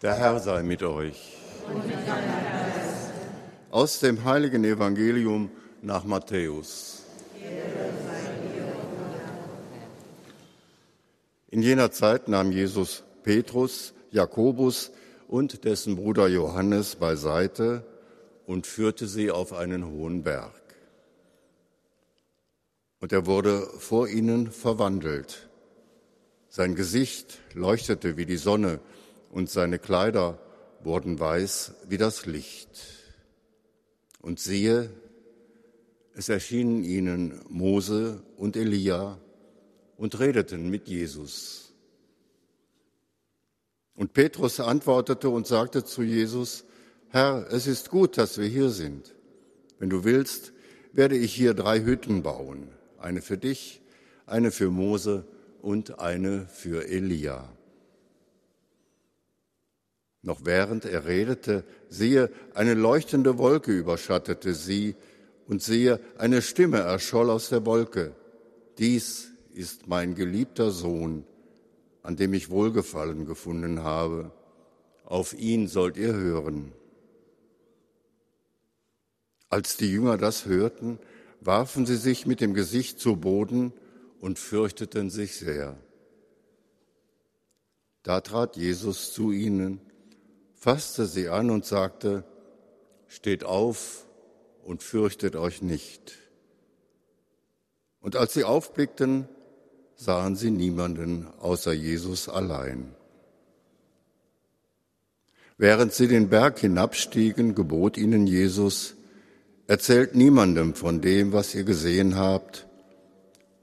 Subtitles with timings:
[0.00, 1.36] Der Herr sei mit euch.
[3.72, 5.50] Aus dem heiligen Evangelium
[5.82, 7.02] nach Matthäus.
[11.50, 14.92] In jener Zeit nahm Jesus Petrus, Jakobus
[15.26, 17.84] und dessen Bruder Johannes beiseite
[18.46, 20.52] und führte sie auf einen hohen Berg.
[23.00, 25.48] Und er wurde vor ihnen verwandelt.
[26.50, 28.78] Sein Gesicht leuchtete wie die Sonne,
[29.30, 30.38] und seine Kleider
[30.82, 32.68] wurden weiß wie das Licht.
[34.20, 34.90] Und siehe,
[36.14, 39.18] es erschienen ihnen Mose und Elia
[39.96, 41.72] und redeten mit Jesus.
[43.94, 46.64] Und Petrus antwortete und sagte zu Jesus,
[47.08, 49.14] Herr, es ist gut, dass wir hier sind.
[49.78, 50.52] Wenn du willst,
[50.92, 52.68] werde ich hier drei Hütten bauen,
[52.98, 53.80] eine für dich,
[54.26, 55.24] eine für Mose
[55.62, 57.48] und eine für Elia.
[60.28, 64.94] Noch während er redete, siehe, eine leuchtende Wolke überschattete sie,
[65.46, 68.14] und siehe, eine Stimme erscholl aus der Wolke.
[68.76, 71.24] Dies ist mein geliebter Sohn,
[72.02, 74.30] an dem ich Wohlgefallen gefunden habe.
[75.06, 76.72] Auf ihn sollt ihr hören.
[79.48, 80.98] Als die Jünger das hörten,
[81.40, 83.72] warfen sie sich mit dem Gesicht zu Boden
[84.20, 85.78] und fürchteten sich sehr.
[88.02, 89.80] Da trat Jesus zu ihnen
[90.58, 92.24] fasste sie an und sagte,
[93.10, 94.04] Steht auf
[94.62, 96.18] und fürchtet euch nicht.
[98.00, 99.26] Und als sie aufblickten,
[99.96, 102.94] sahen sie niemanden außer Jesus allein.
[105.56, 108.94] Während sie den Berg hinabstiegen, gebot ihnen Jesus,
[109.66, 112.66] erzählt niemandem von dem, was ihr gesehen habt,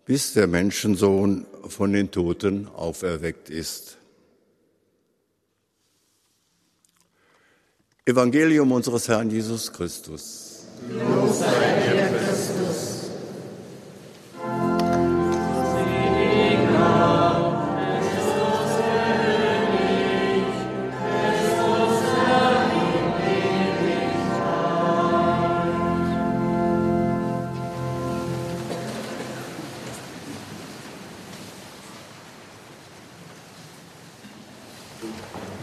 [0.06, 3.98] bis der Menschensohn von den Toten auferweckt ist.
[8.08, 10.68] Evangelium unseres Herrn Jesus Christus.
[10.92, 13.10] Los sei dir, Christus.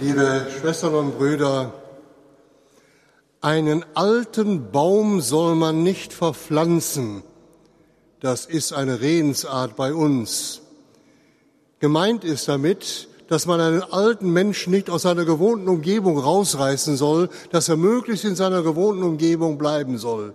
[0.00, 1.81] Liebe Schwestern und Brüder,
[3.42, 7.24] einen alten Baum soll man nicht verpflanzen.
[8.20, 10.62] Das ist eine Redensart bei uns.
[11.80, 17.28] Gemeint ist damit, dass man einen alten Menschen nicht aus seiner gewohnten Umgebung rausreißen soll,
[17.50, 20.34] dass er möglichst in seiner gewohnten Umgebung bleiben soll.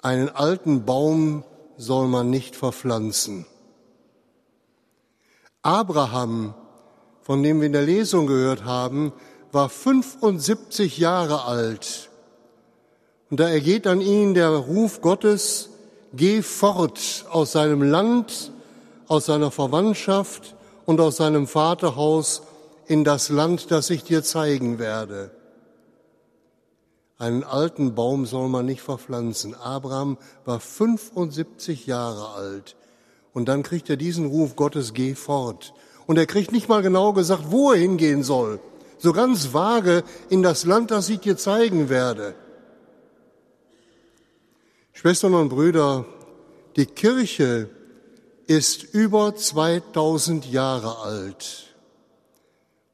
[0.00, 1.44] Einen alten Baum
[1.76, 3.44] soll man nicht verpflanzen.
[5.60, 6.54] Abraham,
[7.20, 9.12] von dem wir in der Lesung gehört haben,
[9.52, 12.10] war 75 Jahre alt.
[13.30, 15.70] Und da ergeht an ihn der Ruf Gottes,
[16.12, 18.52] geh fort aus seinem Land,
[19.06, 22.42] aus seiner Verwandtschaft und aus seinem Vaterhaus
[22.86, 25.30] in das Land, das ich dir zeigen werde.
[27.18, 29.54] Einen alten Baum soll man nicht verpflanzen.
[29.54, 32.76] Abraham war 75 Jahre alt.
[33.32, 35.74] Und dann kriegt er diesen Ruf Gottes, geh fort.
[36.06, 38.58] Und er kriegt nicht mal genau gesagt, wo er hingehen soll
[39.00, 42.34] so ganz vage in das Land, das ich dir zeigen werde.
[44.92, 46.04] Schwestern und Brüder,
[46.76, 47.70] die Kirche
[48.46, 51.74] ist über 2000 Jahre alt.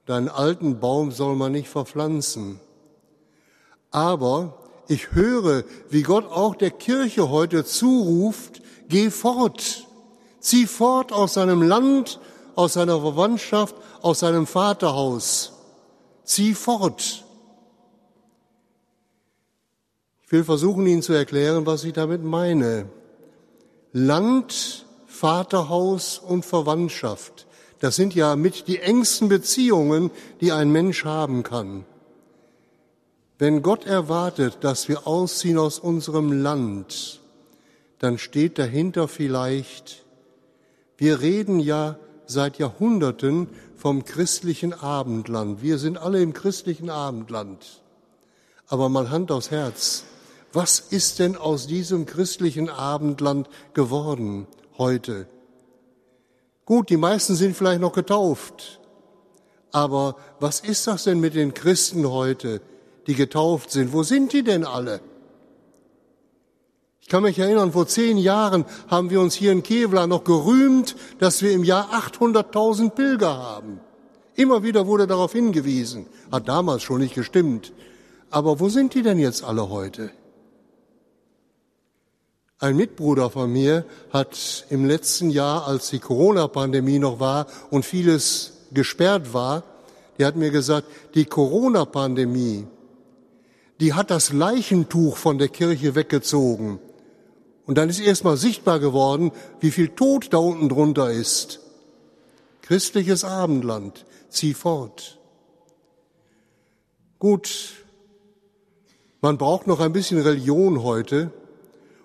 [0.06, 2.60] Deinen alten Baum soll man nicht verpflanzen.
[3.90, 4.54] Aber
[4.86, 9.88] ich höre, wie Gott auch der Kirche heute zuruft, geh fort,
[10.38, 12.20] zieh fort aus seinem Land,
[12.54, 15.55] aus seiner Verwandtschaft, aus seinem Vaterhaus
[16.26, 17.24] zieh fort.
[20.24, 22.90] Ich will versuchen, Ihnen zu erklären, was ich damit meine.
[23.92, 27.46] Land, Vaterhaus und Verwandtschaft,
[27.78, 30.10] das sind ja mit die engsten Beziehungen,
[30.40, 31.84] die ein Mensch haben kann.
[33.38, 37.20] Wenn Gott erwartet, dass wir ausziehen aus unserem Land,
[37.98, 40.04] dann steht dahinter vielleicht,
[40.96, 43.48] wir reden ja seit Jahrhunderten
[43.86, 45.62] vom christlichen Abendland.
[45.62, 47.84] Wir sind alle im christlichen Abendland.
[48.66, 50.02] Aber mal Hand aufs Herz.
[50.52, 55.28] Was ist denn aus diesem christlichen Abendland geworden heute?
[56.64, 58.80] Gut, die meisten sind vielleicht noch getauft.
[59.70, 62.62] Aber was ist das denn mit den Christen heute,
[63.06, 63.92] die getauft sind?
[63.92, 65.00] Wo sind die denn alle?
[67.06, 70.96] Ich kann mich erinnern, vor zehn Jahren haben wir uns hier in Kevlar noch gerühmt,
[71.20, 73.78] dass wir im Jahr 800.000 Pilger haben.
[74.34, 76.06] Immer wieder wurde darauf hingewiesen.
[76.32, 77.72] Hat damals schon nicht gestimmt.
[78.28, 80.10] Aber wo sind die denn jetzt alle heute?
[82.58, 88.54] Ein Mitbruder von mir hat im letzten Jahr, als die Corona-Pandemie noch war und vieles
[88.72, 89.62] gesperrt war,
[90.18, 92.66] der hat mir gesagt, die Corona-Pandemie,
[93.78, 96.80] die hat das Leichentuch von der Kirche weggezogen.
[97.66, 101.60] Und dann ist erstmal sichtbar geworden, wie viel Tod da unten drunter ist.
[102.62, 105.18] Christliches Abendland, zieh fort.
[107.18, 107.74] Gut,
[109.20, 111.32] man braucht noch ein bisschen Religion heute,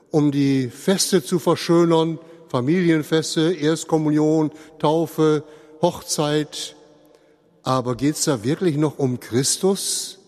[0.09, 5.43] um die Feste zu verschönern, Familienfeste, Erstkommunion, Taufe,
[5.81, 6.75] Hochzeit.
[7.63, 10.20] Aber geht es da wirklich noch um Christus?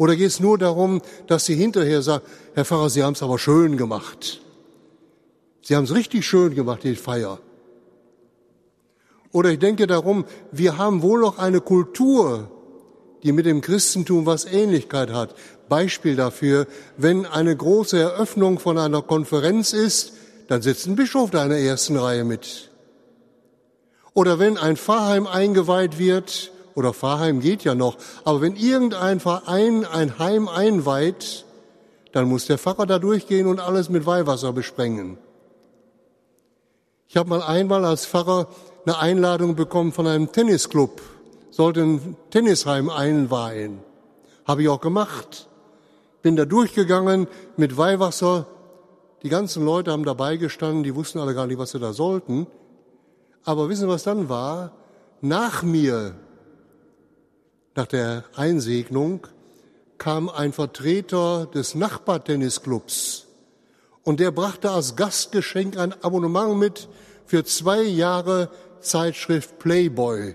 [0.00, 2.24] Oder geht es nur darum, dass Sie hinterher sagen,
[2.54, 4.40] Herr Pfarrer, Sie haben es aber schön gemacht.
[5.60, 7.38] Sie haben es richtig schön gemacht, die Feier.
[9.30, 12.50] Oder ich denke darum, wir haben wohl noch eine Kultur,
[13.24, 15.34] die mit dem Christentum was Ähnlichkeit hat.
[15.68, 16.66] Beispiel dafür,
[16.96, 20.14] wenn eine große Eröffnung von einer Konferenz ist,
[20.48, 22.70] dann sitzt ein Bischof da in der ersten Reihe mit.
[24.14, 29.84] Oder wenn ein Pfarrheim eingeweiht wird, oder Pfarrheim geht ja noch, aber wenn irgendein Verein
[29.84, 31.44] ein Heim einweiht,
[32.12, 35.18] dann muss der Pfarrer da durchgehen und alles mit Weihwasser besprengen.
[37.08, 38.48] Ich habe mal einmal als Pfarrer
[38.86, 41.00] eine Einladung bekommen von einem Tennisclub,
[41.50, 43.80] sollte ein Tennisheim einweihen.
[44.46, 45.48] Habe ich auch gemacht.
[46.22, 48.46] Bin da durchgegangen mit Weihwasser.
[49.22, 52.46] Die ganzen Leute haben dabei gestanden, die wussten alle gar nicht, was sie da sollten.
[53.44, 54.72] Aber wissen Sie, was dann war?
[55.20, 56.14] Nach mir,
[57.74, 59.26] nach der Einsegnung,
[59.98, 63.26] kam ein Vertreter des Nachbartennisclubs
[64.02, 66.88] und der brachte als Gastgeschenk ein Abonnement mit
[67.26, 68.50] für zwei Jahre
[68.80, 70.34] Zeitschrift Playboy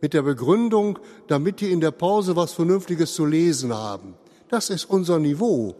[0.00, 0.98] mit der Begründung,
[1.28, 4.14] damit die in der Pause was Vernünftiges zu lesen haben.
[4.50, 5.76] Das ist unser Niveau.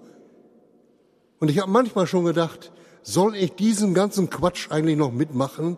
[1.40, 2.72] Und ich habe manchmal schon gedacht,
[3.02, 5.76] soll ich diesen ganzen Quatsch eigentlich noch mitmachen?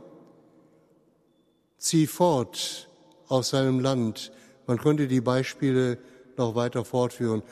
[1.79, 2.89] Zieh fort
[3.27, 4.31] aus seinem Land.
[4.67, 5.99] Man könnte die Beispiele
[6.37, 7.43] noch weiter fortführen.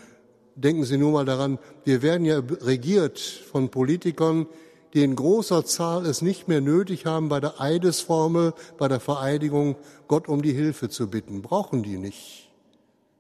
[0.57, 4.47] Denken Sie nur mal daran, wir werden ja regiert von Politikern,
[4.93, 9.77] die in großer Zahl es nicht mehr nötig haben, bei der Eidesformel, bei der Vereidigung
[10.07, 11.43] Gott um die Hilfe zu bitten.
[11.43, 12.51] Brauchen die nicht.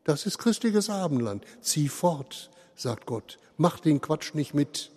[0.05, 1.45] Das ist christliches Abendland.
[1.61, 3.39] Zieh fort, sagt Gott.
[3.57, 4.93] Mach den Quatsch nicht mit.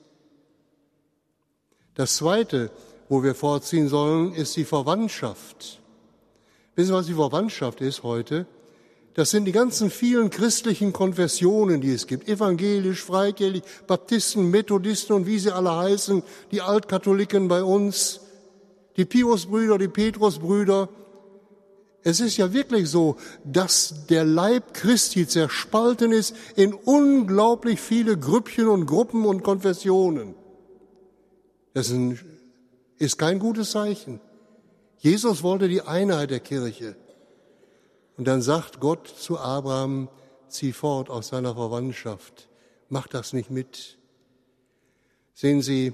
[1.95, 2.69] Das Zweite,
[3.09, 5.79] wo wir vorziehen sollen, ist die Verwandtschaft.
[6.75, 8.45] Wissen Sie, was die Verwandtschaft ist heute?
[9.17, 12.27] Das sind die ganzen vielen christlichen Konfessionen, die es gibt.
[12.27, 16.21] Evangelisch, Freikirchlich, Baptisten, Methodisten und wie sie alle heißen,
[16.51, 18.19] die Altkatholiken bei uns,
[18.95, 20.89] die Piusbrüder, die Petrusbrüder.
[22.03, 28.67] Es ist ja wirklich so, dass der Leib Christi zerspalten ist in unglaublich viele Grüppchen
[28.67, 30.35] und Gruppen und Konfessionen.
[31.73, 31.91] Das
[32.99, 34.19] ist kein gutes Zeichen.
[34.99, 36.95] Jesus wollte die Einheit der Kirche.
[38.17, 40.09] Und dann sagt Gott zu Abraham,
[40.49, 42.49] zieh fort aus seiner Verwandtschaft,
[42.89, 43.97] mach das nicht mit.
[45.33, 45.93] Sehen Sie,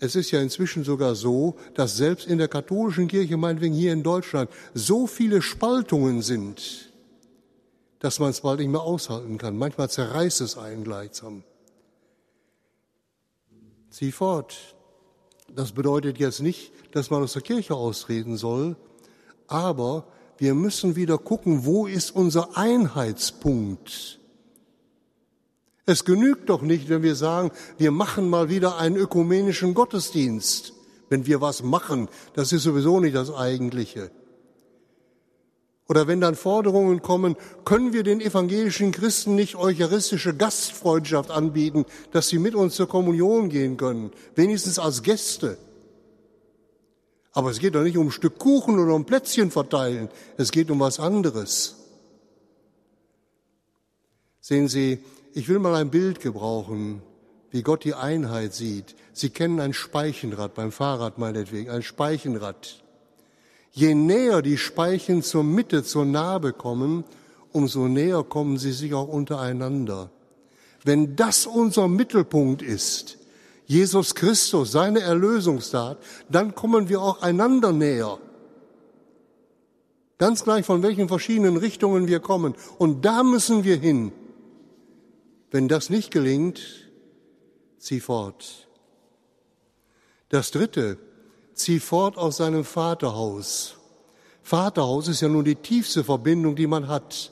[0.00, 4.02] es ist ja inzwischen sogar so, dass selbst in der katholischen Kirche, meinetwegen hier in
[4.02, 6.90] Deutschland, so viele Spaltungen sind,
[8.00, 9.56] dass man es bald nicht mehr aushalten kann.
[9.56, 11.44] Manchmal zerreißt es einen gleichsam.
[13.90, 14.56] Zieh fort.
[15.54, 18.76] Das bedeutet jetzt nicht, dass man aus der Kirche austreten soll,
[19.48, 20.06] aber
[20.40, 24.18] wir müssen wieder gucken, wo ist unser Einheitspunkt?
[25.84, 30.72] Es genügt doch nicht, wenn wir sagen, wir machen mal wieder einen ökumenischen Gottesdienst.
[31.10, 34.10] Wenn wir was machen, das ist sowieso nicht das Eigentliche.
[35.88, 42.28] Oder wenn dann Forderungen kommen, können wir den evangelischen Christen nicht eucharistische Gastfreundschaft anbieten, dass
[42.28, 45.58] sie mit uns zur Kommunion gehen können, wenigstens als Gäste.
[47.32, 50.08] Aber es geht doch nicht um ein Stück Kuchen oder um Plätzchen verteilen.
[50.36, 51.76] Es geht um was anderes.
[54.40, 54.98] Sehen Sie,
[55.32, 57.02] ich will mal ein Bild gebrauchen,
[57.50, 58.96] wie Gott die Einheit sieht.
[59.12, 62.82] Sie kennen ein Speichenrad beim Fahrrad meinetwegen, ein Speichenrad.
[63.72, 67.04] Je näher die Speichen zur Mitte, zur Narbe kommen,
[67.52, 70.10] umso näher kommen sie sich auch untereinander.
[70.82, 73.18] Wenn das unser Mittelpunkt ist,
[73.70, 75.98] Jesus Christus, seine Erlösungstat,
[76.28, 78.18] dann kommen wir auch einander näher.
[80.18, 82.56] Ganz gleich von welchen verschiedenen Richtungen wir kommen.
[82.78, 84.10] Und da müssen wir hin.
[85.52, 86.60] Wenn das nicht gelingt,
[87.78, 88.66] zieh fort.
[90.30, 90.98] Das dritte,
[91.54, 93.76] zieh fort aus seinem Vaterhaus.
[94.42, 97.30] Vaterhaus ist ja nun die tiefste Verbindung, die man hat.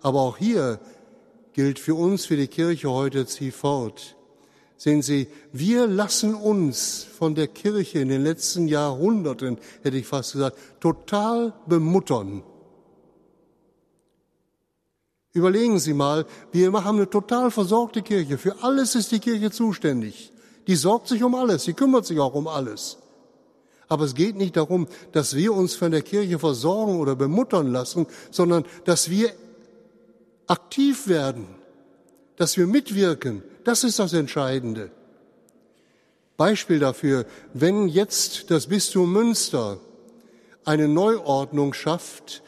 [0.00, 0.80] Aber auch hier
[1.52, 4.16] gilt für uns, für die Kirche heute, zieh fort.
[4.76, 10.32] Sehen Sie, wir lassen uns von der Kirche in den letzten Jahrhunderten, hätte ich fast
[10.32, 12.42] gesagt, total bemuttern.
[15.32, 18.38] Überlegen Sie mal, wir haben eine total versorgte Kirche.
[18.38, 20.32] Für alles ist die Kirche zuständig.
[20.66, 22.98] Die sorgt sich um alles, sie kümmert sich auch um alles.
[23.88, 28.06] Aber es geht nicht darum, dass wir uns von der Kirche versorgen oder bemuttern lassen,
[28.30, 29.30] sondern dass wir
[30.48, 31.46] aktiv werden,
[32.36, 33.42] dass wir mitwirken.
[33.64, 34.90] Das ist das Entscheidende.
[36.36, 37.24] Beispiel dafür,
[37.54, 39.78] wenn jetzt das Bistum Münster
[40.64, 42.42] eine Neuordnung schafft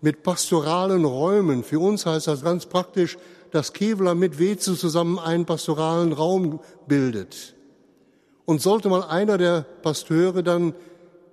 [0.00, 3.18] mit pastoralen Räumen, für uns heißt das ganz praktisch,
[3.50, 7.54] dass Kevlar mit Weze zusammen einen pastoralen Raum bildet.
[8.44, 10.74] Und sollte mal einer der Pasteure dann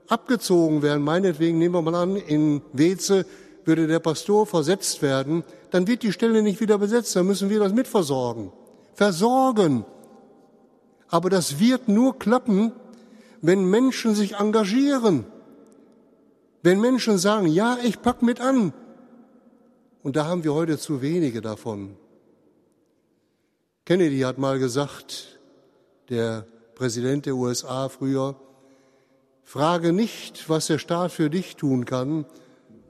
[0.08, 3.25] abgezogen werden, meinetwegen nehmen wir mal an, in Weze
[3.69, 7.59] würde der Pastor versetzt werden, dann wird die Stelle nicht wieder besetzt, dann müssen wir
[7.59, 8.51] das mitversorgen.
[8.95, 9.85] Versorgen.
[11.07, 12.71] Aber das wird nur klappen,
[13.41, 15.25] wenn Menschen sich engagieren.
[16.63, 18.73] Wenn Menschen sagen, ja, ich pack mit an.
[20.01, 21.95] Und da haben wir heute zu wenige davon.
[23.85, 25.39] Kennedy hat mal gesagt,
[26.09, 28.35] der Präsident der USA früher,
[29.43, 32.25] frage nicht, was der Staat für dich tun kann,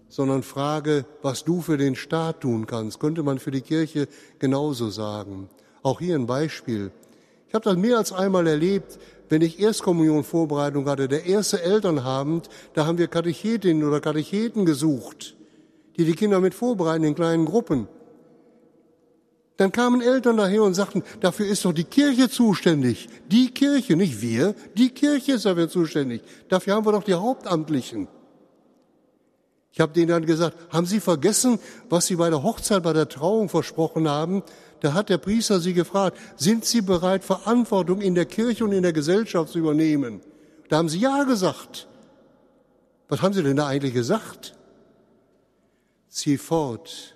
[0.09, 2.99] sondern frage, was du für den Staat tun kannst.
[2.99, 4.07] Könnte man für die Kirche
[4.39, 5.49] genauso sagen.
[5.83, 6.91] Auch hier ein Beispiel.
[7.47, 8.99] Ich habe das mehr als einmal erlebt,
[9.29, 15.35] wenn ich Erstkommunion Vorbereitung hatte, der erste Elternabend, da haben wir Katechetinnen oder Katecheten gesucht,
[15.97, 17.87] die die Kinder mit vorbereiten in kleinen Gruppen.
[19.57, 23.09] Dann kamen Eltern daher und sagten, dafür ist doch die Kirche zuständig.
[23.27, 26.21] Die Kirche, nicht wir, die Kirche ist dafür zuständig.
[26.47, 28.07] Dafür haben wir doch die Hauptamtlichen.
[29.71, 31.59] Ich habe denen dann gesagt, haben Sie vergessen,
[31.89, 34.43] was Sie bei der Hochzeit, bei der Trauung versprochen haben?
[34.81, 38.83] Da hat der Priester Sie gefragt, sind Sie bereit, Verantwortung in der Kirche und in
[38.83, 40.21] der Gesellschaft zu übernehmen?
[40.69, 41.87] Da haben Sie ja gesagt.
[43.07, 44.55] Was haben Sie denn da eigentlich gesagt?
[46.09, 47.15] Zieh fort,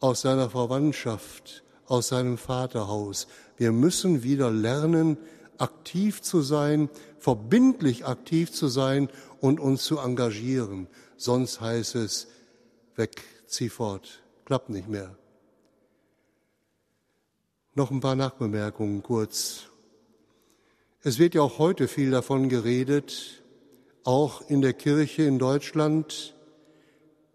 [0.00, 3.26] aus seiner Verwandtschaft, aus seinem Vaterhaus.
[3.56, 5.18] Wir müssen wieder lernen,
[5.58, 9.08] aktiv zu sein, verbindlich aktiv zu sein
[9.40, 10.86] und uns zu engagieren.
[11.18, 12.28] Sonst heißt es,
[12.94, 15.16] weg, zieh fort, klappt nicht mehr.
[17.74, 19.64] Noch ein paar Nachbemerkungen kurz.
[21.02, 23.42] Es wird ja auch heute viel davon geredet,
[24.04, 26.34] auch in der Kirche in Deutschland,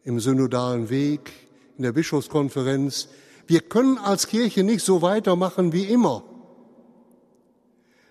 [0.03, 1.31] im synodalen Weg,
[1.77, 3.09] in der Bischofskonferenz,
[3.47, 6.23] wir können als Kirche nicht so weitermachen wie immer.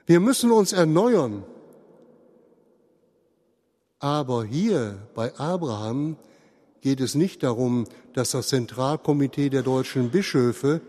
[0.04, 1.44] Wir müssen uns erneuern.
[4.02, 6.16] Aber hier bei Abraham
[6.80, 10.80] geht es nicht darum, dass das Zentralkomitee der deutschen Bischöfe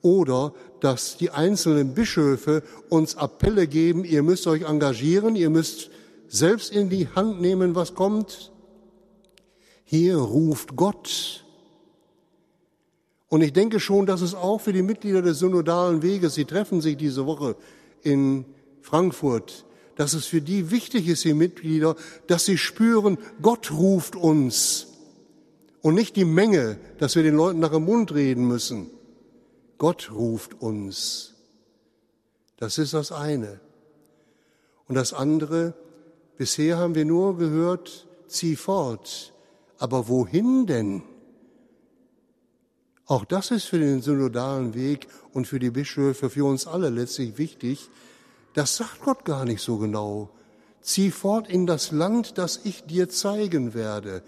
[0.00, 5.90] oder dass die einzelnen Bischöfe uns Appelle geben, ihr müsst euch engagieren, ihr müsst
[6.26, 8.50] selbst in die Hand nehmen, was kommt.
[9.84, 11.44] Hier ruft Gott
[13.28, 16.80] und ich denke schon, dass es auch für die Mitglieder des synodalen Weges, sie treffen
[16.80, 17.56] sich diese Woche
[18.02, 18.46] in
[18.80, 19.66] Frankfurt,
[19.98, 21.96] dass es für die wichtig ist, die Mitglieder,
[22.28, 24.86] dass sie spüren, Gott ruft uns
[25.82, 28.90] und nicht die Menge, dass wir den Leuten nach dem Mund reden müssen.
[29.76, 31.34] Gott ruft uns.
[32.58, 33.58] Das ist das eine.
[34.86, 35.74] Und das andere,
[36.36, 39.34] bisher haben wir nur gehört, zieh fort.
[39.78, 41.02] Aber wohin denn?
[43.04, 47.36] Auch das ist für den synodalen Weg und für die Bischöfe, für uns alle letztlich
[47.36, 47.90] wichtig.
[48.58, 50.30] Das sagt Gott gar nicht so genau.
[50.80, 54.20] Zieh fort in das Land, das ich dir zeigen werde.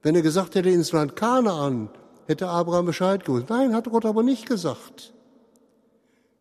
[0.00, 1.90] Wenn er gesagt hätte, ins Land Kanaan,
[2.26, 3.50] hätte Abraham Bescheid gewusst.
[3.50, 5.12] Nein, hat Gott aber nicht gesagt.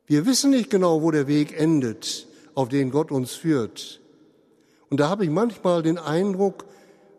[0.08, 4.00] Wir wissen nicht genau, wo der Weg endet, auf den Gott uns führt.
[4.90, 6.64] Und da habe ich manchmal den Eindruck,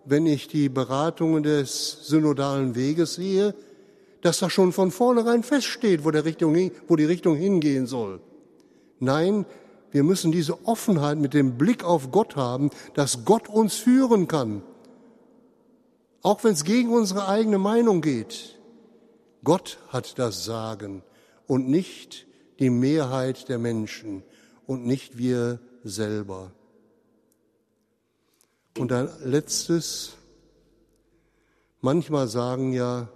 [0.06, 3.54] wenn ich die Beratungen des synodalen Weges sehe,
[4.22, 8.20] dass da schon von vornherein feststeht, wo, der Richtung, wo die Richtung hingehen soll.
[9.00, 9.44] Nein,
[9.96, 14.60] wir müssen diese Offenheit mit dem Blick auf Gott haben, dass Gott uns führen kann.
[16.20, 18.58] Auch wenn es gegen unsere eigene Meinung geht.
[19.42, 21.02] Gott hat das Sagen
[21.46, 22.26] und nicht
[22.58, 24.22] die Mehrheit der Menschen
[24.66, 26.52] und nicht wir selber.
[28.76, 30.12] Und ein letztes,
[31.80, 33.08] manchmal sagen ja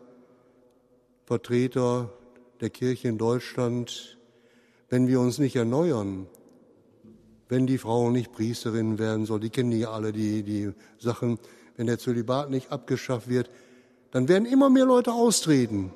[1.26, 2.10] Vertreter
[2.62, 4.16] der Kirche in Deutschland,
[4.88, 6.26] wenn wir uns nicht erneuern,
[7.50, 11.38] wenn die Frau nicht Priesterin werden soll, die kennen ja alle die, die Sachen,
[11.76, 13.50] wenn der Zölibat nicht abgeschafft wird,
[14.12, 15.92] dann werden immer mehr Leute austreten.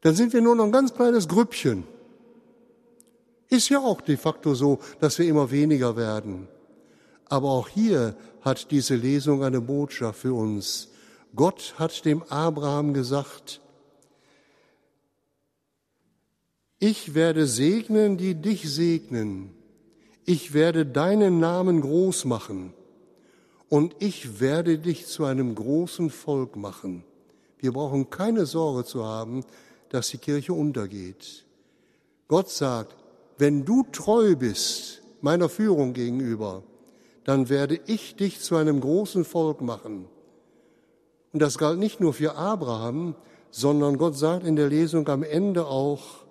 [0.00, 1.84] Dann sind wir nur noch ein ganz kleines Grüppchen.
[3.48, 6.48] Ist ja auch de facto so, dass wir immer weniger werden.
[7.26, 10.88] Aber auch hier hat diese Lesung eine Botschaft für uns.
[11.34, 13.60] Gott hat dem Abraham gesagt,
[16.78, 19.54] ich werde segnen, die dich segnen.
[20.24, 22.72] Ich werde deinen Namen groß machen
[23.68, 27.04] und ich werde dich zu einem großen Volk machen.
[27.58, 29.44] Wir brauchen keine Sorge zu haben,
[29.88, 31.44] dass die Kirche untergeht.
[32.28, 32.96] Gott sagt,
[33.38, 36.62] wenn du treu bist meiner Führung gegenüber,
[37.24, 40.06] dann werde ich dich zu einem großen Volk machen.
[41.32, 43.14] Und das galt nicht nur für Abraham,
[43.50, 46.24] sondern Gott sagt in der Lesung am Ende auch,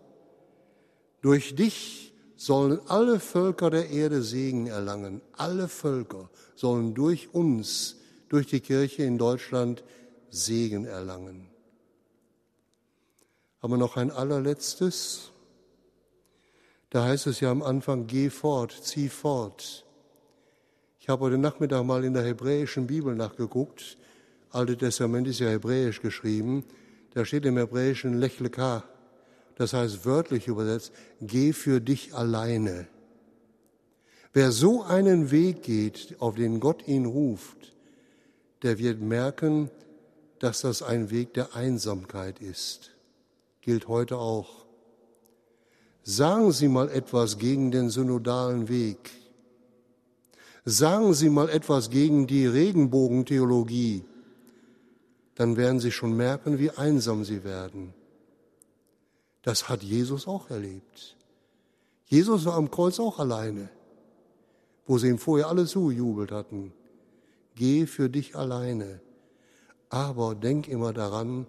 [1.21, 2.00] durch dich
[2.41, 5.21] sollen alle Völker der Erde Segen erlangen.
[5.33, 7.97] Alle Völker sollen durch uns,
[8.29, 9.83] durch die Kirche in Deutschland
[10.31, 11.51] Segen erlangen.
[13.59, 15.29] Aber noch ein allerletztes.
[16.89, 19.85] Da heißt es ja am Anfang, geh fort, zieh fort.
[20.99, 23.97] Ich habe heute Nachmittag mal in der hebräischen Bibel nachgeguckt.
[24.49, 26.65] Alte Testament ist ja hebräisch geschrieben.
[27.13, 28.83] Da steht im Hebräischen Lechleka.
[29.61, 30.91] Das heißt wörtlich übersetzt,
[31.21, 32.87] geh für dich alleine.
[34.33, 37.75] Wer so einen Weg geht, auf den Gott ihn ruft,
[38.63, 39.69] der wird merken,
[40.39, 42.89] dass das ein Weg der Einsamkeit ist.
[43.61, 44.65] Gilt heute auch.
[46.01, 49.11] Sagen Sie mal etwas gegen den synodalen Weg.
[50.65, 54.05] Sagen Sie mal etwas gegen die Regenbogentheologie.
[55.35, 57.93] Dann werden Sie schon merken, wie einsam Sie werden.
[59.43, 61.15] Das hat Jesus auch erlebt.
[62.05, 63.69] Jesus war am Kreuz auch alleine,
[64.85, 66.73] wo sie ihm vorher alle zujubelt hatten.
[67.55, 69.01] Geh für dich alleine.
[69.89, 71.47] Aber denk immer daran,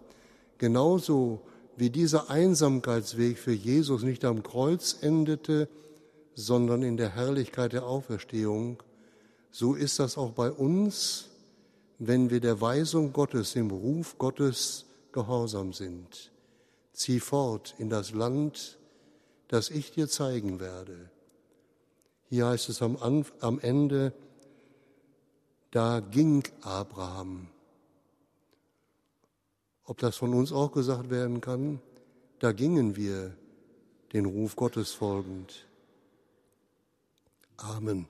[0.59, 1.43] genauso
[1.77, 5.69] wie dieser Einsamkeitsweg für Jesus nicht am Kreuz endete,
[6.35, 8.83] sondern in der Herrlichkeit der Auferstehung,
[9.51, 11.29] so ist das auch bei uns,
[11.99, 16.32] wenn wir der Weisung Gottes, dem Ruf Gottes gehorsam sind
[16.93, 18.79] zieh fort in das Land,
[19.49, 21.11] das ich dir zeigen werde.
[22.29, 22.97] Hier heißt es am,
[23.41, 24.13] am Ende,
[25.71, 27.49] da ging Abraham.
[29.85, 31.81] Ob das von uns auch gesagt werden kann,
[32.39, 33.37] da gingen wir
[34.13, 35.67] den Ruf Gottes folgend.
[37.57, 38.09] Amen.